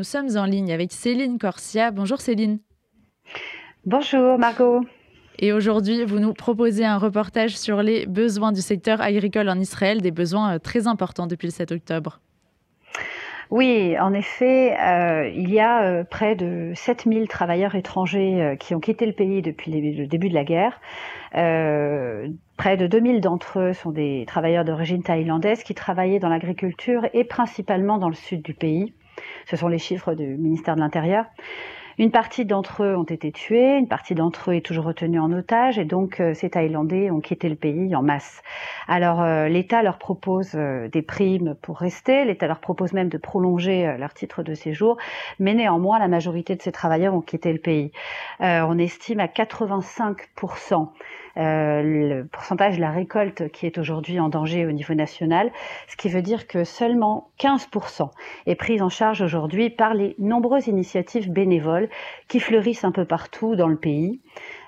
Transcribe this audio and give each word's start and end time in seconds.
nous 0.00 0.04
sommes 0.04 0.34
en 0.38 0.46
ligne 0.46 0.72
avec 0.72 0.92
Céline 0.92 1.38
Corsia. 1.38 1.90
Bonjour 1.90 2.22
Céline. 2.22 2.58
Bonjour 3.84 4.38
Margot. 4.38 4.80
Et 5.38 5.52
aujourd'hui, 5.52 6.06
vous 6.06 6.20
nous 6.20 6.32
proposez 6.32 6.86
un 6.86 6.96
reportage 6.96 7.58
sur 7.58 7.82
les 7.82 8.06
besoins 8.06 8.52
du 8.52 8.62
secteur 8.62 9.02
agricole 9.02 9.50
en 9.50 9.60
Israël, 9.60 10.00
des 10.00 10.10
besoins 10.10 10.54
euh, 10.54 10.58
très 10.58 10.86
importants 10.86 11.26
depuis 11.26 11.48
le 11.48 11.52
7 11.52 11.72
octobre. 11.72 12.18
Oui, 13.50 13.98
en 13.98 14.14
effet, 14.14 14.74
euh, 14.80 15.28
il 15.34 15.50
y 15.50 15.58
a 15.58 15.82
euh, 15.82 16.04
près 16.04 16.36
de 16.36 16.72
7000 16.74 17.28
travailleurs 17.28 17.74
étrangers 17.74 18.40
euh, 18.40 18.56
qui 18.56 18.76
ont 18.76 18.80
quitté 18.80 19.04
le 19.04 19.12
pays 19.12 19.42
depuis 19.42 19.72
le 19.72 20.06
début 20.06 20.30
de 20.30 20.34
la 20.34 20.44
guerre. 20.44 20.80
près 21.32 22.76
de 22.76 22.86
2000 22.86 23.20
d'entre 23.20 23.58
eux 23.58 23.72
sont 23.74 23.90
des 23.90 24.24
travailleurs 24.26 24.64
d'origine 24.64 25.02
thaïlandaise 25.02 25.62
qui 25.62 25.74
travaillaient 25.74 26.20
dans 26.20 26.28
l'agriculture 26.30 27.06
et 27.12 27.24
principalement 27.24 27.98
dans 27.98 28.08
le 28.08 28.14
sud 28.14 28.40
du 28.40 28.54
pays. 28.54 28.94
Ce 29.46 29.56
sont 29.56 29.68
les 29.68 29.78
chiffres 29.78 30.14
du 30.14 30.26
ministère 30.36 30.74
de 30.74 30.80
l'Intérieur. 30.80 31.24
Une 32.00 32.10
partie 32.10 32.46
d'entre 32.46 32.82
eux 32.82 32.96
ont 32.96 33.04
été 33.04 33.30
tués, 33.30 33.76
une 33.76 33.86
partie 33.86 34.14
d'entre 34.14 34.50
eux 34.50 34.54
est 34.54 34.64
toujours 34.64 34.86
retenue 34.86 35.20
en 35.20 35.30
otage, 35.32 35.78
et 35.78 35.84
donc 35.84 36.18
euh, 36.18 36.32
ces 36.32 36.48
Thaïlandais 36.48 37.10
ont 37.10 37.20
quitté 37.20 37.50
le 37.50 37.56
pays 37.56 37.94
en 37.94 38.02
masse. 38.02 38.42
Alors 38.88 39.20
euh, 39.20 39.48
l'État 39.48 39.82
leur 39.82 39.98
propose 39.98 40.52
euh, 40.54 40.88
des 40.88 41.02
primes 41.02 41.56
pour 41.60 41.76
rester, 41.76 42.24
l'État 42.24 42.46
leur 42.46 42.60
propose 42.60 42.94
même 42.94 43.10
de 43.10 43.18
prolonger 43.18 43.96
leur 43.98 44.14
titre 44.14 44.42
de 44.42 44.54
séjour, 44.54 44.96
mais 45.38 45.52
néanmoins 45.52 45.98
la 45.98 46.08
majorité 46.08 46.56
de 46.56 46.62
ces 46.62 46.72
travailleurs 46.72 47.12
ont 47.12 47.20
quitté 47.20 47.52
le 47.52 47.58
pays. 47.58 47.92
on 48.40 48.78
estime 48.78 49.20
à 49.20 49.28
85 49.28 50.30
euh, 51.40 51.82
le 51.82 52.26
pourcentage 52.26 52.76
de 52.76 52.80
la 52.80 52.90
récolte 52.90 53.50
qui 53.50 53.64
est 53.64 53.78
aujourd'hui 53.78 54.20
en 54.20 54.28
danger 54.28 54.66
au 54.66 54.72
niveau 54.72 54.92
national, 54.94 55.50
ce 55.88 55.96
qui 55.96 56.10
veut 56.10 56.20
dire 56.20 56.46
que 56.46 56.64
seulement 56.64 57.30
15% 57.40 58.10
est 58.46 58.54
prise 58.56 58.82
en 58.82 58.90
charge 58.90 59.22
aujourd'hui 59.22 59.70
par 59.70 59.94
les 59.94 60.14
nombreuses 60.18 60.66
initiatives 60.66 61.32
bénévoles 61.32 61.88
qui 62.28 62.40
fleurissent 62.40 62.84
un 62.84 62.92
peu 62.92 63.06
partout 63.06 63.56
dans 63.56 63.68
le 63.68 63.78
pays. 63.78 64.20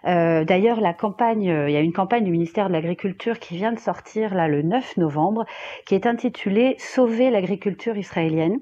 Euh, 0.06 0.44
D'ailleurs, 0.44 0.80
la 0.80 0.94
campagne, 0.94 1.50
euh, 1.50 1.68
il 1.68 1.74
y 1.74 1.76
a 1.76 1.80
une 1.80 1.92
campagne 1.92 2.24
du 2.24 2.30
ministère 2.30 2.68
de 2.68 2.72
l'Agriculture 2.72 3.38
qui 3.38 3.56
vient 3.56 3.72
de 3.72 3.78
sortir 3.78 4.34
là 4.34 4.48
le 4.48 4.62
9 4.62 4.96
novembre, 4.96 5.44
qui 5.86 5.94
est 5.94 6.06
intitulée 6.06 6.76
Sauver 6.78 7.30
l'agriculture 7.30 7.96
israélienne. 7.96 8.60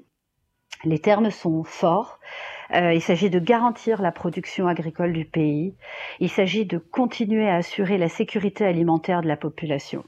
Les 0.83 0.99
termes 0.99 1.29
sont 1.29 1.63
forts. 1.63 2.19
Euh, 2.73 2.93
il 2.93 3.01
s'agit 3.01 3.29
de 3.29 3.39
garantir 3.39 4.01
la 4.01 4.11
production 4.11 4.67
agricole 4.67 5.13
du 5.13 5.25
pays. 5.25 5.73
Il 6.19 6.29
s'agit 6.29 6.65
de 6.65 6.77
continuer 6.77 7.49
à 7.49 7.55
assurer 7.55 7.97
la 7.97 8.09
sécurité 8.09 8.65
alimentaire 8.65 9.21
de 9.21 9.27
la 9.27 9.35
population. 9.37 10.03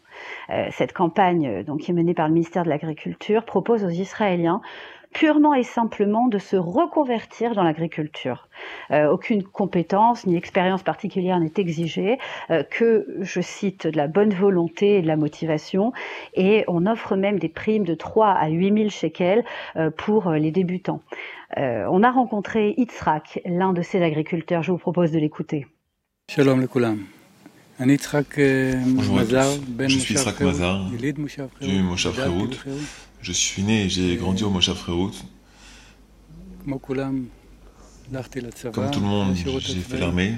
Euh, 0.50 0.68
cette 0.72 0.94
campagne, 0.94 1.48
euh, 1.48 1.64
donc, 1.64 1.82
qui 1.82 1.92
est 1.92 1.94
menée 1.94 2.14
par 2.14 2.28
le 2.28 2.34
ministère 2.34 2.64
de 2.64 2.70
l'Agriculture, 2.70 3.44
propose 3.44 3.84
aux 3.84 3.90
Israéliens 3.90 4.62
purement 5.14 5.54
et 5.54 5.64
simplement 5.64 6.28
de 6.28 6.38
se 6.38 6.56
reconvertir 6.56 7.54
dans 7.54 7.64
l'agriculture. 7.64 8.48
Euh, 8.92 9.10
aucune 9.10 9.44
compétence 9.44 10.26
ni 10.26 10.36
expérience 10.36 10.84
particulière 10.84 11.40
n'est 11.40 11.54
exigée, 11.58 12.18
euh, 12.50 12.64
que, 12.64 13.08
je 13.22 13.42
cite, 13.42 13.88
de 13.88 13.98
la 13.98 14.08
bonne 14.08 14.34
volonté 14.34 14.98
et 14.98 15.02
de 15.02 15.08
la 15.08 15.16
motivation, 15.16 15.94
et 16.34 16.64
on 16.68 16.86
offre 16.86 17.16
même 17.16 17.40
des 17.40 17.50
primes 17.50 17.86
de 17.86 17.96
3 17.96 18.28
à 18.28 18.50
8 18.50 18.74
000 18.74 18.90
shekels 18.90 19.44
euh, 19.76 19.90
pour 19.90 20.32
les 20.32 20.52
débutants. 20.52 21.02
on 21.56 22.04
a 22.04 22.12
rencontré 22.12 22.74
Yitzhak, 22.78 23.42
l'un 23.46 23.74
de 23.74 23.82
ces 23.82 24.02
agriculteurs, 24.02 24.64
je 24.64 24.72
vous 24.72 24.78
propose 24.78 25.12
de 25.12 25.20
l'écouter. 25.20 25.68
Shalom 26.30 26.68
Bonjour 27.80 29.20
à 29.20 29.26
tous, 29.26 29.62
je 29.88 29.98
suis 29.98 30.14
Yitzhak 30.14 30.42
Mazar 30.42 30.92
du 30.92 31.14
Moshav 31.82 32.14
je 33.22 33.32
suis 33.32 33.64
né 33.64 33.86
et 33.86 33.90
j'ai 33.90 34.16
grandi 34.18 34.44
au 34.44 34.52
Moshav. 34.52 34.78
Comme 34.86 35.10
tout 38.92 39.00
le 39.00 39.06
monde, 39.06 39.36
j'ai 39.36 39.80
fait 39.80 39.98
l'armée. 39.98 40.36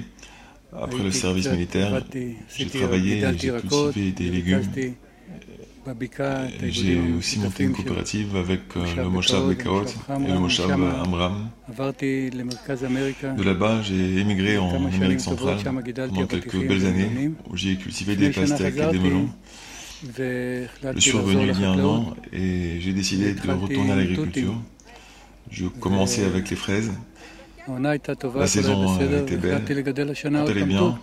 Après 0.72 1.02
le 1.02 1.10
service 1.10 1.48
militaire, 1.48 2.02
j'ai 2.56 2.66
travaillé 2.66 3.20
j'ai 3.36 3.50
cultivé 3.50 4.12
des 4.12 4.30
légumes. 4.30 4.62
J'ai 6.62 7.00
aussi 7.16 7.38
monté 7.38 7.64
une 7.64 7.72
coopérative 7.72 8.36
avec 8.36 8.60
euh, 8.76 8.84
le 8.96 9.08
Moshav 9.08 9.48
Bekaot 9.48 9.84
et 9.84 10.32
le 10.32 10.38
Moshav 10.38 10.72
Amram. 10.72 11.48
De 11.68 13.42
là-bas, 13.42 13.82
j'ai 13.82 14.18
émigré 14.18 14.58
en 14.58 14.84
Amérique 14.86 15.20
centrale 15.20 15.58
pendant 15.62 16.26
quelques 16.26 16.56
belles 16.66 16.86
années 16.86 17.30
où 17.48 17.56
j'ai 17.56 17.76
cultivé 17.76 18.16
des 18.16 18.30
pastèques 18.30 18.76
et 18.76 18.90
des 18.90 18.98
melons. 18.98 19.28
Je 20.02 21.00
suis 21.00 21.12
revenu 21.12 21.50
il 21.50 21.60
y 21.60 21.64
a 21.64 21.70
un 21.70 21.84
an 21.84 22.16
et 22.32 22.80
j'ai 22.80 22.92
décidé 22.92 23.34
de 23.34 23.50
retourner 23.52 23.92
à 23.92 23.96
l'agriculture. 23.96 24.54
Je 25.50 25.66
commençais 25.66 26.24
avec 26.24 26.50
les 26.50 26.56
fraises. 26.56 26.90
La 28.36 28.46
saison 28.46 28.98
était 29.00 29.36
belle, 29.36 29.64
tout 29.64 30.50
allait 30.50 30.64
bien. 30.64 30.98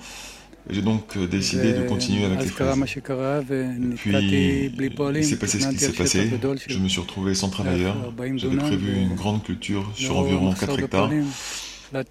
J'ai 0.70 0.82
donc 0.82 1.18
euh, 1.18 1.28
décidé 1.28 1.74
de 1.74 1.88
continuer 1.88 2.26
avec 2.26 2.40
les 2.40 2.48
fraises. 2.48 2.80
Puis, 3.96 4.12
il 4.12 5.26
s'est 5.26 5.36
passé 5.38 5.60
ce 5.60 5.68
qui 5.70 5.78
s'est 5.78 5.92
passé. 5.92 6.32
Je 6.68 6.80
me 6.80 6.88
suis 6.88 7.02
retrouvé 7.02 7.34
sans 7.34 7.50
travailleur. 7.50 7.96
J'avais 8.36 8.58
prévu 8.58 8.94
une 8.94 9.16
grande 9.16 9.44
culture 9.44 9.92
sur 9.96 10.18
environ 10.18 10.54
4 10.54 10.80
hectares. 10.80 11.12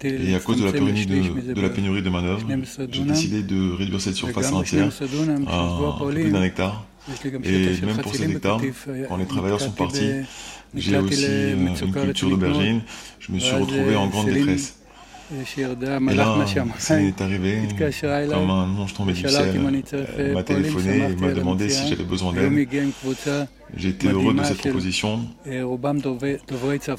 Et 0.03 0.35
à 0.35 0.39
cause 0.39 0.61
de 0.61 0.65
la 0.65 0.71
pénurie 0.71 1.05
de, 1.05 1.53
de, 1.53 1.61
la 1.61 1.69
pénurie 1.69 2.01
de 2.01 2.09
manœuvre, 2.09 2.47
j'ai 2.89 3.03
décidé 3.03 3.43
de 3.43 3.71
réduire 3.73 3.99
cette 3.99 4.15
surface 4.15 4.51
entière 4.53 4.89
à 5.47 5.97
plus 6.09 6.31
d'un 6.31 6.43
hectare. 6.43 6.85
Et 7.43 7.81
même 7.85 7.97
pour 7.97 8.15
cet 8.15 8.29
hectare, 8.29 8.61
quand 9.09 9.17
les 9.17 9.25
travailleurs 9.25 9.59
sont 9.59 9.71
partis, 9.71 10.11
j'ai 10.75 10.97
aussi 10.97 11.25
une 11.25 11.91
culture 11.91 12.29
d'aubergine. 12.29 12.81
Je 13.19 13.31
me 13.31 13.39
suis 13.39 13.55
retrouvé 13.55 13.95
en 13.95 14.07
grande 14.07 14.29
détresse. 14.29 14.77
Et 15.31 16.15
là, 16.15 16.45
c'est 16.77 17.21
arrivé, 17.21 17.61
comme 18.29 18.49
un 18.49 18.77
ange 18.77 18.93
tombé 18.93 19.13
du 19.13 19.27
ciel, 19.27 19.53
elle 20.17 20.33
m'a 20.33 20.43
téléphoné 20.43 20.97
et 21.11 21.15
m'a 21.15 21.31
demandé 21.31 21.69
si 21.69 21.87
j'avais 21.87 22.03
besoin 22.03 22.33
d'aide. 22.33 22.51
Été 23.81 24.07
heureux 24.09 24.33
de 24.33 24.43
cette 24.43 24.57
proposition. 24.57 25.21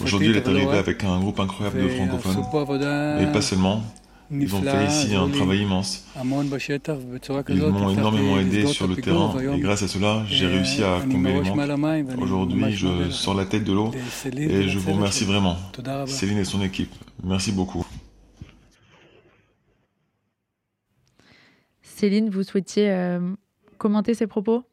Aujourd'hui, 0.03 0.31
elle 0.31 0.37
est 0.37 0.49
arrivée 0.49 0.79
avec 0.79 1.05
un 1.05 1.21
groupe 1.21 1.39
incroyable 1.39 1.83
de 1.83 1.89
francophones, 1.89 3.21
et 3.21 3.27
pas 3.33 3.43
seulement. 3.43 3.83
Ils 4.31 4.55
ont 4.57 4.63
fait 4.63 4.87
ici 4.87 5.15
un 5.15 5.29
travail 5.29 5.61
immense. 5.61 6.07
Ils 6.17 6.25
m'ont 6.25 7.91
énormément 7.91 8.39
aidé 8.39 8.67
sur 8.67 8.89
le 8.89 8.97
terrain 8.97 9.35
et 9.55 9.61
grâce 9.61 9.83
à 9.83 9.89
cela, 9.89 10.25
j'ai 10.29 10.47
réussi 10.47 10.83
à 10.83 11.01
combler 11.01 11.41
les 11.43 11.51
manques. 11.51 12.09
Aujourd'hui, 12.19 12.73
je 12.73 13.11
sors 13.11 13.35
la 13.35 13.45
tête 13.45 13.65
de 13.65 13.73
l'eau 13.73 13.93
et 14.37 14.69
je 14.69 14.79
vous 14.79 14.93
remercie 14.93 15.25
vraiment. 15.25 15.57
Céline 16.07 16.39
et 16.39 16.45
son 16.45 16.63
équipe, 16.63 16.95
merci 17.23 17.53
beaucoup. 17.53 17.85
Céline, 21.95 22.29
vous 22.29 22.43
souhaitiez 22.43 22.91
euh, 22.91 23.21
commenter 23.79 24.15
ces 24.15 24.27
propos? 24.27 24.65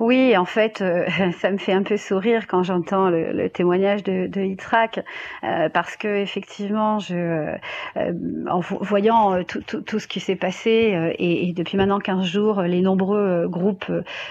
Oui, 0.00 0.36
en 0.36 0.44
fait, 0.44 0.80
euh, 0.80 1.06
ça 1.38 1.50
me 1.50 1.58
fait 1.58 1.72
un 1.72 1.82
peu 1.82 1.96
sourire 1.96 2.46
quand 2.46 2.62
j'entends 2.62 3.10
le, 3.10 3.48
témoignage 3.48 4.02
de, 4.02 4.26
de 4.26 4.54
euh, 5.44 5.68
parce 5.68 5.96
que 5.96 6.08
effectivement, 6.22 6.98
je, 6.98 7.14
euh, 7.96 8.12
en 8.50 8.60
voyant 8.60 9.42
tout, 9.44 9.98
ce 9.98 10.06
qui 10.06 10.20
s'est 10.20 10.36
passé 10.36 11.14
et, 11.18 11.52
depuis 11.52 11.76
maintenant 11.76 11.98
15 11.98 12.24
jours, 12.24 12.62
les 12.62 12.80
nombreux 12.80 13.46
groupes 13.48 13.90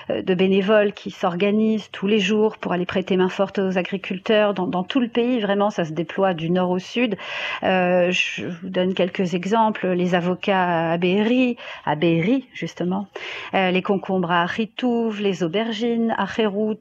de 0.09 0.33
bénévoles 0.33 0.93
qui 0.93 1.11
s'organisent 1.11 1.89
tous 1.91 2.07
les 2.07 2.19
jours 2.19 2.57
pour 2.57 2.73
aller 2.73 2.85
prêter 2.85 3.17
main 3.17 3.29
forte 3.29 3.59
aux 3.59 3.77
agriculteurs 3.77 4.53
dans, 4.53 4.83
tout 4.83 4.99
le 4.99 5.07
pays, 5.07 5.39
vraiment, 5.39 5.69
ça 5.69 5.85
se 5.85 5.93
déploie 5.93 6.33
du 6.33 6.49
nord 6.49 6.69
au 6.71 6.79
sud. 6.79 7.15
je 7.61 8.47
vous 8.47 8.69
donne 8.69 8.93
quelques 8.93 9.33
exemples 9.33 9.87
les 9.89 10.15
avocats 10.15 10.91
à 10.91 10.97
Be'eri, 10.97 11.57
à 11.85 11.95
Be'eri 11.95 12.47
justement, 12.53 13.07
les 13.53 13.81
concombres 13.81 14.31
à 14.31 14.45
Ritouv, 14.45 15.21
les 15.21 15.43
aubergines 15.53 16.15
à 16.17 16.25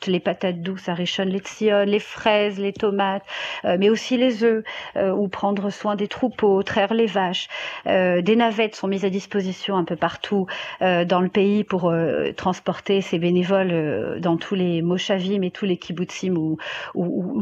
les 0.07 0.21
patates 0.21 0.63
douces 0.63 0.89
à 0.89 0.95
Rishon 0.95 1.25
Lezion, 1.25 1.85
les 1.85 1.99
fraises, 1.99 2.59
les 2.59 2.73
tomates, 2.73 3.25
euh, 3.67 3.77
mais 3.79 3.91
aussi 3.91 4.17
les 4.17 4.45
œufs, 4.45 4.65
euh, 4.97 5.13
ou 5.13 5.29
prendre 5.29 5.69
soin 5.69 5.95
des 5.95 6.09
troupeaux, 6.09 6.63
traire 6.63 6.95
les 6.95 7.07
vaches. 7.07 7.49
Euh, 7.87 8.23
des 8.23 8.35
navettes 8.35 8.75
sont 8.75 8.89
mises 8.89 9.05
à 9.05 9.11
disposition 9.11 9.77
un 9.77 9.85
peu 9.85 9.97
partout 9.97 10.47
dans 10.81 11.21
le 11.21 11.29
pays 11.29 11.65
pour 11.65 11.93
transporter 12.37 13.01
ces 13.01 13.19
bénévoles 13.19 14.19
dans 14.21 14.37
tous 14.37 14.55
les 14.55 14.83
moshavim 14.83 15.43
et 15.43 15.51
tous 15.51 15.65
les 15.65 15.77
kibbutzim 15.77 16.37
où, 16.37 16.59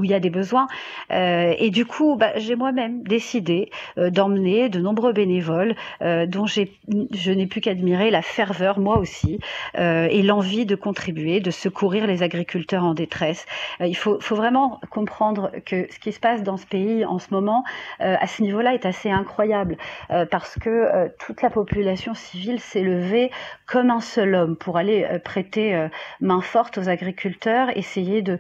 il 0.03 0.11
y 0.11 0.15
a 0.15 0.21
des 0.21 0.31
besoins. 0.31 0.67
et 1.11 1.71
du 1.71 1.87
coup, 1.87 2.17
bah, 2.17 2.33
j'ai 2.37 2.57
moi-même 2.57 3.03
décidé 3.03 3.71
d'emmener 3.97 4.69
de 4.69 4.81
nombreux 4.81 5.13
bénévoles 5.13 5.75
dont 6.01 6.47
je 6.47 7.31
n'ai 7.31 7.47
pu 7.47 7.61
qu'admirer 7.61 8.11
la 8.11 8.23
ferveur, 8.23 8.79
moi 8.79 8.99
aussi, 8.99 9.39
et 9.77 10.23
l'envie 10.23 10.67
de 10.67 10.75
contribuer 10.75 11.20
de 11.21 11.51
secourir 11.51 12.07
les 12.07 12.23
agriculteurs 12.23 12.85
en 12.85 12.95
détresse. 12.95 13.47
Euh, 13.81 13.87
il 13.87 13.97
faut, 13.97 14.19
vraiment 14.31 14.81
comprendre 14.91 15.51
que 15.67 15.87
ce 15.91 15.99
qui 15.99 16.13
se 16.13 16.21
passe 16.21 16.43
dans 16.43 16.57
ce 16.57 16.67
pays 16.67 17.05
en 17.05 17.19
ce 17.19 17.29
moment, 17.31 17.65
euh, 18.01 18.17
à 18.19 18.27
ce 18.27 18.43
niveau-là, 18.43 18.75
est 18.75 18.87
assez 18.87 19.11
incroyable, 19.11 19.77
euh, 20.11 20.25
parce 20.25 20.59
que 20.59 21.11
toute 21.19 21.43
la 21.43 21.51
population 21.51 22.15
civile 22.15 22.61
s'est 22.61 22.83
levée 22.83 23.31
comme 23.67 23.91
un 23.91 24.01
seul 24.01 24.35
homme 24.35 24.57
pour 24.57 24.77
aller 24.79 25.07
prêter 25.25 25.89
main 26.21 26.41
forte 26.41 26.79
aux 26.79 26.89
agriculteurs, 26.89 27.77
essayer 27.77 28.23
de 28.23 28.39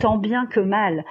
tant 0.00 0.18
bien 0.18 0.46
que 0.46 0.60
mal 0.60 1.04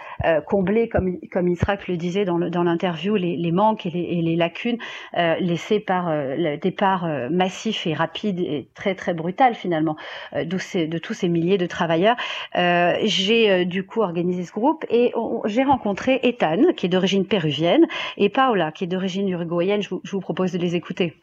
combler, 0.47 0.89
comme, 0.89 1.17
comme 1.31 1.47
Israq 1.47 1.87
le 1.87 1.97
disait 1.97 2.25
dans 2.25 2.63
l'interview, 2.63 3.15
les, 3.15 3.35
les, 3.35 3.51
manques 3.51 3.85
et 3.85 3.89
les, 3.89 4.01
et 4.01 4.21
les 4.21 4.35
lacunes 4.35 4.77
laissées 5.13 5.79
par 5.79 6.09
le 6.09 6.57
départ 6.57 7.07
massif 7.29 7.85
et 7.87 7.93
rapide 7.93 8.39
et 8.39 8.69
très 8.73 8.95
très 8.95 9.13
brutal 9.13 9.55
finalement 9.55 9.95
de 10.33 10.97
tous 10.97 11.13
ces 11.13 11.29
milliers 11.29 11.57
de 11.57 11.65
travailleurs. 11.65 12.15
j'ai 12.55 13.65
du 13.65 13.85
coup 13.85 14.01
organisé 14.01 14.43
ce 14.43 14.51
groupe 14.51 14.85
et 14.89 15.13
j'ai 15.45 15.63
rencontré 15.63 16.19
Ethan, 16.23 16.73
qui 16.75 16.85
est 16.85 16.89
d'origine 16.89 17.25
péruvienne, 17.25 17.85
et 18.17 18.29
Paola, 18.29 18.71
qui 18.71 18.83
est 18.85 18.87
d'origine 18.87 19.27
uruguayenne. 19.29 19.81
Je 19.81 19.89
vous, 19.89 20.19
propose 20.19 20.51
de 20.51 20.57
les 20.57 20.75
écouter. 20.75 21.15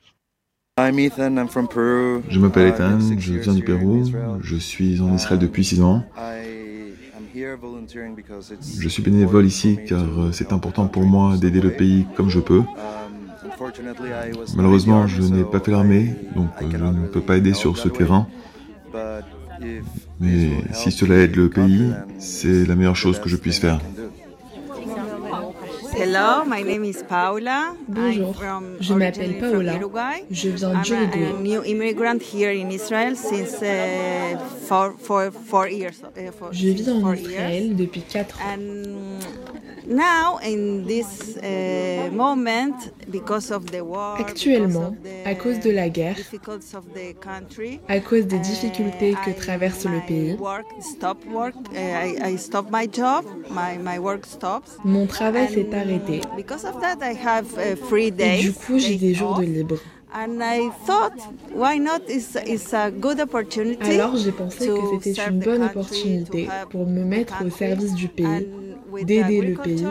Je 2.28 2.38
m'appelle 2.38 2.68
Ethan, 2.68 2.98
je 3.18 3.32
viens 3.34 3.54
du 3.54 3.64
Pérou, 3.64 4.04
je 4.40 4.56
suis 4.56 5.00
en 5.00 5.14
Israël 5.14 5.38
depuis 5.38 5.64
six 5.64 5.82
ans. 5.82 6.02
Je 7.34 8.88
suis 8.88 9.02
bénévole 9.02 9.46
ici 9.46 9.78
car 9.86 10.00
euh, 10.00 10.32
c'est 10.32 10.52
important 10.52 10.86
pour 10.88 11.04
moi 11.04 11.36
d'aider 11.36 11.60
le 11.60 11.70
pays 11.70 12.06
comme 12.16 12.28
je 12.28 12.40
peux. 12.40 12.62
Malheureusement, 14.56 15.06
je 15.06 15.22
n'ai 15.22 15.44
pas 15.44 15.60
fait 15.60 15.70
l'armée, 15.70 16.14
donc 16.34 16.50
euh, 16.62 16.66
je 16.70 16.76
ne 16.76 17.06
peux 17.06 17.20
pas 17.20 17.36
aider 17.36 17.54
sur 17.54 17.78
ce 17.78 17.88
terrain. 17.88 18.26
Mais 20.20 20.50
si 20.72 20.90
cela 20.90 21.16
aide 21.16 21.36
le 21.36 21.48
pays, 21.48 21.92
c'est 22.18 22.64
la 22.66 22.74
meilleure 22.74 22.96
chose 22.96 23.20
que 23.20 23.28
je 23.28 23.36
puisse 23.36 23.58
faire. 23.58 23.80
Hello, 26.12 26.44
my 26.44 26.62
name 26.62 26.82
is 26.82 27.04
Paula. 27.08 27.76
Bonjour, 27.86 28.34
je 28.80 28.94
m'appelle 28.94 29.38
Paola. 29.38 29.74
Je 30.28 30.48
viens 30.48 30.72
d'Uruguay. 30.82 31.14
I'm 31.14 31.38
a 31.38 31.40
new 31.40 31.62
immigrant 31.62 32.20
here 32.20 32.50
in 32.50 32.72
Israel 32.72 33.14
since 33.14 33.62
uh. 33.62 34.36
Uh, 34.72 34.90
je 36.50 36.68
vis 36.70 36.88
en 36.88 37.14
Israël 37.14 37.76
depuis 37.76 38.02
4 38.02 38.40
ans. 38.40 38.58
And 39.90 39.96
now, 39.96 40.38
in 40.38 40.86
this 40.86 41.36
uh, 41.36 42.10
moment, 42.12 42.92
because 43.10 43.50
of 43.50 43.70
the 43.70 43.84
war, 43.84 44.16
Actuellement, 44.18 44.94
à 45.24 45.34
cause 45.34 45.58
de 45.60 45.70
la 45.70 45.88
guerre, 45.88 46.16
à 47.88 48.00
cause 48.00 48.26
des 48.26 48.38
difficultés 48.38 49.14
que 49.24 49.30
traverse 49.32 49.84
le 49.84 50.00
pays, 50.06 50.32
uh, 50.32 50.36
mon 54.84 55.06
travail 55.06 55.48
s'est 55.48 55.74
arrêté 55.74 56.20
Because 56.36 56.64
of 56.64 56.80
that, 56.80 56.98
I 57.02 57.14
have 57.14 57.46
free 57.88 58.10
days, 58.10 58.38
Et 58.38 58.42
du 58.42 58.52
coup, 58.52 58.78
j'ai 58.78 58.96
des 58.96 59.14
jours 59.14 59.38
de 59.38 59.44
libre. 59.44 59.76
And 60.12 60.42
I 60.42 60.70
thought, 60.86 61.12
why 61.54 61.78
not? 61.78 62.00
It's, 62.08 62.36
it's 62.44 62.74
a 62.74 62.90
good 62.90 63.20
opportunity 63.20 63.92
Alors 63.92 64.16
j'ai 64.16 64.32
pensé 64.32 64.66
que 64.66 65.00
c'était 65.02 65.22
une 65.30 65.38
bonne 65.38 65.62
opportunité 65.62 66.48
pour 66.70 66.86
me 66.86 67.04
mettre 67.04 67.44
au 67.44 67.50
service 67.50 67.94
du 67.94 68.08
pays, 68.08 68.48
d'aider 69.02 69.40
le 69.40 69.54
pays. 69.54 69.86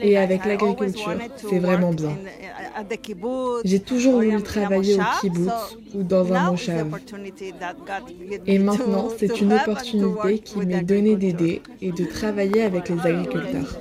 Et 0.00 0.16
avec 0.16 0.44
l'agriculture, 0.44 1.14
c'est 1.36 1.58
vraiment 1.58 1.92
bien. 1.92 2.16
J'ai 3.64 3.80
toujours 3.80 4.14
voulu 4.14 4.42
travailler 4.42 4.96
au 4.96 5.04
kibbutz 5.20 5.76
ou 5.94 6.02
dans 6.02 6.32
un 6.32 6.50
moshav. 6.50 6.88
Et 8.46 8.58
maintenant, 8.58 9.08
c'est 9.16 9.40
une 9.40 9.52
opportunité 9.52 10.38
qui 10.38 10.58
m'est 10.58 10.82
donnée 10.82 11.16
d'aider 11.16 11.62
et 11.80 11.92
de 11.92 12.04
travailler 12.04 12.62
avec 12.62 12.88
les 12.88 13.00
agriculteurs. 13.00 13.80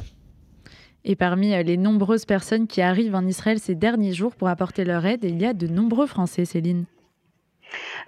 Et 1.03 1.15
parmi 1.15 1.53
euh, 1.53 1.63
les 1.63 1.77
nombreuses 1.77 2.25
personnes 2.25 2.67
qui 2.67 2.81
arrivent 2.81 3.15
en 3.15 3.25
Israël 3.25 3.59
ces 3.59 3.73
derniers 3.73 4.13
jours 4.13 4.35
pour 4.35 4.49
apporter 4.49 4.85
leur 4.85 5.05
aide, 5.05 5.23
il 5.23 5.41
y 5.41 5.45
a 5.45 5.53
de 5.53 5.67
nombreux 5.67 6.05
Français, 6.05 6.45
Céline. 6.45 6.85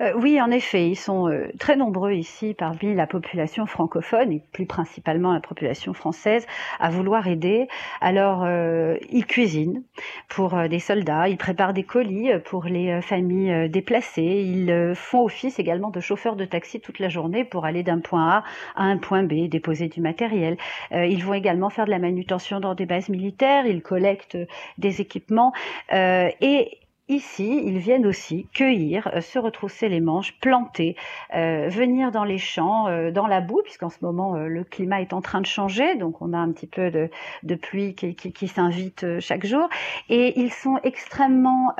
Euh, 0.01 0.13
oui, 0.15 0.39
en 0.42 0.51
effet, 0.51 0.88
ils 0.88 0.95
sont 0.95 1.30
euh, 1.30 1.48
très 1.60 1.75
nombreux 1.75 2.13
ici 2.13 2.54
parmi 2.54 2.94
la 2.94 3.07
population 3.07 3.65
francophone 3.65 4.31
et 4.31 4.42
plus 4.51 4.65
principalement 4.65 5.33
la 5.33 5.39
population 5.39 5.94
française 5.94 6.45
à 6.80 6.89
vouloir 6.89 7.27
aider. 7.27 7.68
Alors, 8.01 8.44
euh, 8.44 8.98
ils 9.10 9.25
cuisinent 9.25 9.83
pour 10.30 10.56
des 10.69 10.80
soldats, 10.80 11.27
ils 11.27 11.38
préparent 11.38 11.74
des 11.74 11.83
colis 11.83 12.31
pour 12.45 12.65
les 12.65 13.01
familles 13.01 13.69
déplacées, 13.69 14.21
ils 14.21 14.94
font 14.95 15.24
office 15.24 15.60
également 15.60 15.89
de 15.89 16.00
chauffeurs 16.00 16.36
de 16.36 16.45
taxi 16.45 16.80
toute 16.80 17.00
la 17.00 17.10
journée 17.10 17.44
pour 17.44 17.65
aller 17.65 17.83
d'un 17.83 18.00
point 18.00 18.30
A 18.30 18.44
à 18.75 18.83
un 18.83 18.98
point 18.98 19.24
B, 19.24 19.48
déposer 19.48 19.88
du 19.88 20.01
matériel. 20.01 20.57
ils 20.92 21.24
vont 21.24 21.33
également 21.33 21.69
faire 21.69 21.86
de 21.86 21.92
la 21.92 22.00
manutention 22.00 22.60
dans 22.60 22.75
des 22.75 22.86
bases 22.86 23.10
militaires, 23.10 23.65
ils 23.65 23.81
collectent 23.81 24.38
des 24.77 25.01
équipements 25.01 25.54
et 25.92 26.80
Ici, 27.09 27.61
ils 27.65 27.79
viennent 27.79 28.05
aussi 28.05 28.47
cueillir, 28.53 29.09
euh, 29.13 29.19
se 29.19 29.38
retrousser 29.38 29.89
les 29.89 30.00
manches, 30.00 30.39
planter, 30.39 30.95
euh, 31.35 31.67
venir 31.67 32.11
dans 32.11 32.23
les 32.23 32.38
champs, 32.38 32.88
euh, 32.88 33.11
dans 33.11 33.27
la 33.27 33.41
boue, 33.41 33.61
puisqu'en 33.61 33.89
ce 33.89 33.97
moment 34.01 34.38
le 34.38 34.63
climat 34.63 35.01
est 35.01 35.11
en 35.11 35.21
train 35.21 35.41
de 35.41 35.45
changer, 35.45 35.95
donc 35.95 36.21
on 36.21 36.31
a 36.31 36.38
un 36.38 36.51
petit 36.53 36.67
peu 36.67 36.91
de, 36.91 37.55
pluie 37.55 37.94
qui, 37.94 38.15
qui 38.15 38.47
s'invite 38.47 39.19
chaque 39.19 39.45
jour. 39.45 39.67
Et 40.07 40.39
ils 40.39 40.51
sont 40.51 40.79
extrêmement 40.83 41.75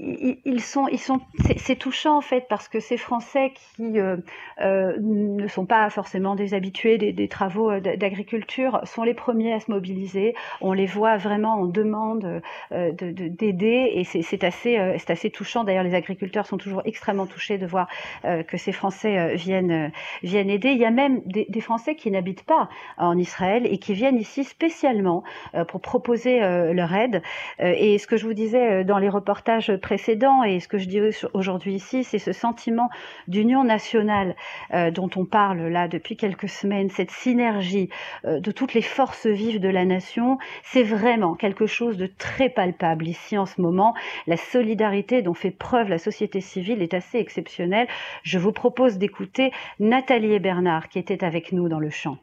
ils 0.00 0.60
sont, 0.60 0.86
ils 0.88 0.98
sont, 0.98 1.20
c'est 1.56 1.76
touchant 1.76 2.16
en 2.16 2.20
fait 2.20 2.46
parce 2.48 2.68
que 2.68 2.78
ces 2.78 2.96
Français 2.96 3.52
qui 3.74 3.98
euh, 3.98 4.16
euh, 4.60 4.96
ne 5.00 5.46
sont 5.48 5.66
pas 5.66 5.90
forcément 5.90 6.36
des 6.36 6.54
habitués 6.54 6.98
des, 6.98 7.28
travaux 7.28 7.70
euh, 7.70 7.80
d'agriculture 7.80 8.80
sont 8.84 9.02
les 9.02 9.14
premiers 9.14 9.52
à 9.52 9.60
se 9.60 9.70
mobiliser. 9.70 10.34
On 10.60 10.72
les 10.72 10.86
voit 10.86 11.16
vraiment 11.16 11.54
en 11.54 11.66
demande 11.66 12.42
d'aider 12.70 13.90
et 13.94 14.04
c'est 14.04 14.44
assez, 14.44 14.78
c'est 14.98 15.10
assez 15.10 15.30
touchant. 15.30 15.64
D'ailleurs, 15.64 15.82
les 15.82 15.94
agriculteurs 15.94 16.46
sont 16.46 16.58
toujours 16.58 16.82
extrêmement 16.84 17.26
touchés 17.26 17.58
de 17.58 17.66
voir 17.66 17.88
que 18.22 18.56
ces 18.56 18.72
Français 18.72 19.34
viennent, 19.34 19.90
viennent 20.22 20.50
aider. 20.50 20.70
Il 20.70 20.78
y 20.78 20.84
a 20.84 20.90
même 20.90 21.22
des, 21.24 21.46
des 21.48 21.60
Français 21.60 21.96
qui 21.96 22.10
n'habitent 22.10 22.44
pas 22.44 22.68
en 22.98 23.16
Israël 23.18 23.66
et 23.66 23.78
qui 23.78 23.94
viennent 23.94 24.18
ici 24.18 24.44
spécialement 24.44 25.24
pour 25.68 25.80
proposer 25.80 26.40
leur 26.40 26.94
aide. 26.94 27.22
et 27.58 27.98
ce 27.98 28.06
que 28.06 28.16
je 28.16 28.26
vous 28.26 28.34
disais 28.34 28.84
dans 28.84 28.98
les 28.98 29.08
reportages 29.08 29.72
et 29.90 30.60
ce 30.60 30.68
que 30.68 30.78
je 30.78 30.86
dis 30.86 31.00
aujourd'hui 31.32 31.74
ici, 31.74 32.04
c'est 32.04 32.18
ce 32.18 32.32
sentiment 32.32 32.88
d'union 33.26 33.64
nationale 33.64 34.36
euh, 34.74 34.90
dont 34.90 35.10
on 35.16 35.24
parle 35.24 35.66
là 35.68 35.88
depuis 35.88 36.16
quelques 36.16 36.48
semaines, 36.48 36.90
cette 36.90 37.10
synergie 37.10 37.88
euh, 38.24 38.40
de 38.40 38.50
toutes 38.50 38.74
les 38.74 38.82
forces 38.82 39.26
vives 39.26 39.60
de 39.60 39.68
la 39.68 39.84
nation, 39.84 40.38
c'est 40.62 40.82
vraiment 40.82 41.34
quelque 41.34 41.66
chose 41.66 41.96
de 41.96 42.06
très 42.06 42.48
palpable 42.48 43.06
ici 43.06 43.38
en 43.38 43.46
ce 43.46 43.60
moment. 43.60 43.94
La 44.26 44.36
solidarité 44.36 45.22
dont 45.22 45.34
fait 45.34 45.50
preuve 45.50 45.88
la 45.88 45.98
société 45.98 46.40
civile 46.40 46.82
est 46.82 46.94
assez 46.94 47.18
exceptionnelle. 47.18 47.88
Je 48.22 48.38
vous 48.38 48.52
propose 48.52 48.98
d'écouter 48.98 49.52
Nathalie 49.80 50.34
et 50.34 50.38
Bernard 50.40 50.88
qui 50.88 50.98
étaient 50.98 51.24
avec 51.24 51.52
nous 51.52 51.68
dans 51.68 51.80
le 51.80 51.90
champ. 51.90 52.18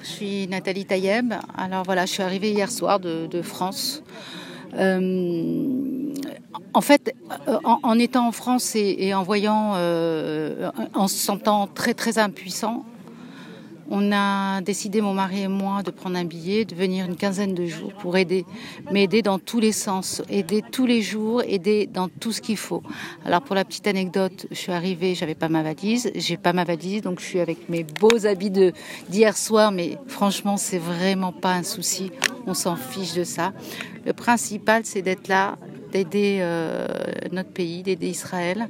Je 0.00 0.06
suis 0.06 0.46
Nathalie 0.48 0.84
Tayeb. 0.84 1.32
Alors 1.56 1.82
voilà, 1.82 2.04
je 2.04 2.12
suis 2.12 2.22
arrivée 2.22 2.50
hier 2.50 2.70
soir 2.70 3.00
de, 3.00 3.26
de 3.26 3.42
France. 3.42 4.02
Euh, 4.74 5.95
en 6.72 6.80
fait, 6.80 7.14
euh, 7.48 7.58
en, 7.64 7.98
étant 7.98 8.28
en 8.28 8.32
France 8.32 8.74
et, 8.76 9.14
en 9.14 9.22
voyant, 9.22 9.74
euh, 9.76 10.70
en 10.94 11.08
se 11.08 11.16
sentant 11.16 11.66
très 11.66 11.94
très 11.94 12.18
impuissant, 12.18 12.84
on 13.90 14.12
a 14.12 14.60
décidé, 14.60 15.00
mon 15.00 15.14
mari 15.14 15.42
et 15.42 15.48
moi, 15.48 15.82
de 15.82 15.90
prendre 15.90 16.16
un 16.16 16.24
billet, 16.24 16.64
de 16.64 16.74
venir 16.74 17.06
une 17.06 17.16
quinzaine 17.16 17.54
de 17.54 17.66
jours 17.66 17.92
pour 17.94 18.16
aider, 18.16 18.44
m'aider 18.90 19.22
dans 19.22 19.38
tous 19.38 19.60
les 19.60 19.72
sens, 19.72 20.22
aider 20.28 20.62
tous 20.72 20.86
les 20.86 21.02
jours, 21.02 21.42
aider 21.46 21.86
dans 21.86 22.08
tout 22.08 22.32
ce 22.32 22.40
qu'il 22.40 22.56
faut. 22.56 22.82
Alors 23.24 23.42
pour 23.42 23.54
la 23.54 23.64
petite 23.64 23.86
anecdote, 23.86 24.46
je 24.50 24.56
suis 24.56 24.72
arrivée, 24.72 25.14
j'avais 25.14 25.34
pas 25.34 25.48
ma 25.48 25.62
valise, 25.62 26.10
j'ai 26.14 26.36
pas 26.36 26.52
ma 26.52 26.64
valise, 26.64 27.02
donc 27.02 27.20
je 27.20 27.24
suis 27.24 27.40
avec 27.40 27.68
mes 27.68 27.84
beaux 27.84 28.26
habits 28.26 28.72
d'hier 29.08 29.36
soir, 29.36 29.72
mais 29.72 29.98
franchement, 30.08 30.56
c'est 30.56 30.78
vraiment 30.78 31.32
pas 31.32 31.54
un 31.54 31.62
souci, 31.62 32.10
on 32.46 32.54
s'en 32.54 32.76
fiche 32.76 33.14
de 33.14 33.24
ça. 33.24 33.52
Le 34.04 34.12
principal, 34.12 34.82
c'est 34.84 35.02
d'être 35.02 35.28
là, 35.28 35.56
d'aider 35.92 36.38
euh, 36.40 36.86
notre 37.32 37.50
pays, 37.50 37.82
d'aider 37.82 38.08
Israël. 38.08 38.68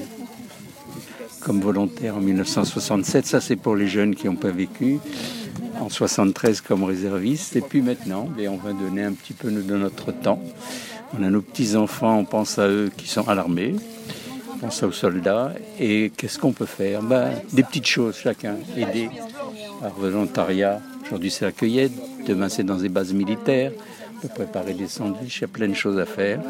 comme 1.42 1.62
volontaire 1.62 2.18
en 2.18 2.22
1967. 2.22 3.26
Ça, 3.26 3.42
c'est 3.42 3.56
pour 3.56 3.76
les 3.76 3.88
jeunes 3.88 4.16
qui 4.16 4.28
n'ont 4.28 4.36
pas 4.36 4.52
vécu. 4.52 5.00
En 5.80 5.90
73 5.90 6.62
comme 6.62 6.84
réserviste. 6.84 7.56
Et 7.56 7.62
puis 7.62 7.82
maintenant, 7.82 8.28
ben, 8.38 8.50
on 8.50 8.58
va 8.58 8.74
donner 8.74 9.04
un 9.04 9.14
petit 9.14 9.34
peu 9.34 9.50
de 9.50 9.76
notre 9.76 10.12
temps. 10.12 10.42
On 11.18 11.24
a 11.24 11.30
nos 11.30 11.42
petits-enfants, 11.42 12.20
on 12.20 12.26
pense 12.26 12.60
à 12.60 12.68
eux 12.68 12.92
qui 12.96 13.08
sont 13.08 13.28
à 13.28 13.36
l'armée. 13.36 13.76
On 14.54 14.58
pense 14.58 14.84
aux 14.84 14.92
soldats. 14.92 15.54
Et 15.80 16.12
qu'est-ce 16.16 16.38
qu'on 16.38 16.52
peut 16.52 16.66
faire? 16.66 17.02
Ben, 17.02 17.32
Des 17.54 17.64
petites 17.64 17.88
choses 17.88 18.18
chacun. 18.18 18.56
Aider 18.78 19.10
par 19.82 19.94
volontariat. 19.94 20.82
Aujourd'hui, 21.06 21.32
c'est 21.32 21.46
la 21.46 21.52
cueillette. 21.52 21.94
Demain, 22.28 22.50
c'est 22.50 22.64
dans 22.64 22.78
des 22.78 22.90
bases 22.90 23.14
militaires. 23.14 23.72
On 24.22 24.28
peut 24.28 24.34
préparer 24.34 24.74
des 24.74 24.90
sandwichs. 24.90 25.38
Il 25.38 25.42
y 25.42 25.46
a 25.46 25.48
plein 25.48 25.70
de 25.70 25.74
choses 25.74 25.98
à 25.98 26.06
faire. 26.06 26.42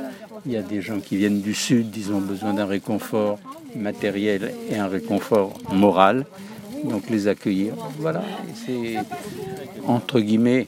Il 0.47 0.51
y 0.51 0.57
a 0.57 0.63
des 0.63 0.81
gens 0.81 0.99
qui 0.99 1.17
viennent 1.17 1.41
du 1.41 1.53
Sud, 1.53 1.95
ils 1.95 2.11
ont 2.11 2.19
besoin 2.19 2.53
d'un 2.53 2.65
réconfort 2.65 3.37
matériel 3.75 4.53
et 4.71 4.77
un 4.77 4.87
réconfort 4.87 5.53
moral. 5.71 6.25
Donc 6.83 7.09
les 7.11 7.27
accueillir, 7.27 7.73
voilà, 7.99 8.23
c'est 8.65 8.95
entre 9.85 10.19
guillemets, 10.19 10.67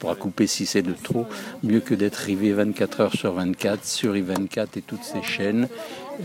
pour 0.00 0.16
couper 0.16 0.46
si 0.46 0.64
c'est 0.64 0.82
de 0.82 0.92
trop, 0.92 1.26
mieux 1.62 1.80
que 1.80 1.94
d'être 1.94 2.16
rivé 2.16 2.52
24 2.52 3.00
heures 3.00 3.14
sur 3.14 3.32
24 3.32 3.84
sur 3.84 4.14
I24 4.14 4.66
et 4.76 4.82
toutes 4.82 5.02
ces 5.02 5.22
chaînes. 5.22 5.68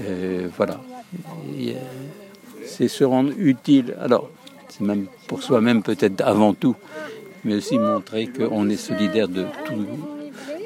Euh, 0.08 0.48
voilà, 0.56 0.80
euh, 1.60 1.74
c'est 2.66 2.88
se 2.88 3.04
rendre 3.04 3.32
utile. 3.38 3.96
Alors, 4.00 4.30
c'est 4.70 4.86
même 4.86 5.08
pour 5.28 5.44
soi-même 5.44 5.84
peut-être 5.84 6.22
avant 6.22 6.54
tout, 6.54 6.76
mais 7.44 7.56
aussi 7.56 7.78
montrer 7.78 8.28
qu'on 8.28 8.70
est 8.70 8.78
solidaire 8.78 9.28
de 9.28 9.46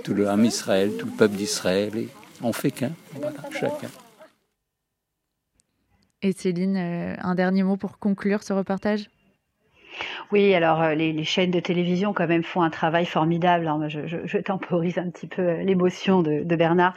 tout, 0.03 0.13
le 0.13 0.27
âme 0.27 0.45
Israël, 0.45 0.91
tout 0.97 1.07
le 1.07 1.11
peuple 1.11 1.35
d'Israël. 1.35 1.97
Et 1.97 2.09
on 2.41 2.53
fait 2.53 2.71
qu'un, 2.71 2.91
chacun. 3.51 3.89
Et 6.21 6.31
Céline, 6.33 6.77
euh, 6.77 7.15
un 7.19 7.35
dernier 7.35 7.63
mot 7.63 7.77
pour 7.77 7.99
conclure 7.99 8.43
ce 8.43 8.53
reportage? 8.53 9.09
Oui, 10.31 10.53
alors 10.53 10.81
euh, 10.81 10.93
les, 10.93 11.23
chaînes 11.23 11.51
de 11.51 11.59
télévision 11.59 12.13
quand 12.13 12.27
même 12.27 12.43
font 12.43 12.61
un 12.61 12.69
travail 12.69 13.05
formidable. 13.05 13.67
Hein. 13.67 13.87
Je, 13.87 14.37
temporise 14.39 14.97
un 14.97 15.09
petit 15.09 15.27
peu 15.27 15.41
euh, 15.41 15.63
l'émotion 15.63 16.21
de, 16.21 16.43
Bernard. 16.55 16.93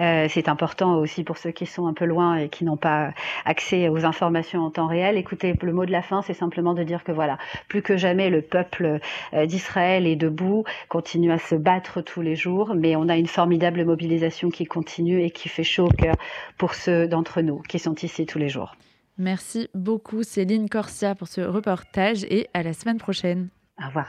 Euh, 0.00 0.26
c'est 0.28 0.48
important 0.48 0.96
aussi 0.98 1.24
pour 1.24 1.38
ceux 1.38 1.50
qui 1.50 1.66
sont 1.66 1.86
un 1.86 1.94
peu 1.94 2.04
loin 2.04 2.36
et 2.36 2.48
qui 2.48 2.64
n'ont 2.64 2.76
pas 2.76 3.12
accès 3.44 3.88
aux 3.88 4.04
informations 4.04 4.60
en 4.60 4.70
temps 4.70 4.86
réel. 4.86 5.16
Écoutez, 5.16 5.54
le 5.60 5.72
mot 5.72 5.86
de 5.86 5.92
la 5.92 6.02
fin, 6.02 6.22
c'est 6.22 6.34
simplement 6.34 6.74
de 6.74 6.82
dire 6.82 7.04
que 7.04 7.12
voilà, 7.12 7.38
plus 7.68 7.82
que 7.82 7.96
jamais, 7.96 8.30
le 8.30 8.42
peuple 8.42 8.98
d'Israël 9.46 10.06
est 10.06 10.16
debout, 10.16 10.64
continue 10.88 11.32
à 11.32 11.38
se 11.38 11.54
battre 11.54 12.00
tous 12.00 12.22
les 12.22 12.36
jours, 12.36 12.74
mais 12.74 12.96
on 12.96 13.08
a 13.08 13.16
une 13.16 13.26
formidable 13.26 13.84
mobilisation 13.84 14.50
qui 14.50 14.64
continue 14.66 15.22
et 15.22 15.30
qui 15.30 15.48
fait 15.48 15.64
chaud 15.64 15.86
au 15.86 16.02
cœur 16.02 16.16
pour 16.58 16.74
ceux 16.74 17.06
d'entre 17.06 17.40
nous 17.40 17.60
qui 17.62 17.78
sont 17.78 17.94
ici 17.94 18.26
tous 18.26 18.38
les 18.38 18.48
jours. 18.48 18.74
Merci 19.16 19.68
beaucoup 19.74 20.22
Céline 20.24 20.68
Corsia 20.68 21.14
pour 21.14 21.28
ce 21.28 21.40
reportage 21.40 22.24
et 22.24 22.48
à 22.52 22.62
la 22.62 22.72
semaine 22.72 22.98
prochaine. 22.98 23.48
Au 23.80 23.86
revoir. 23.86 24.08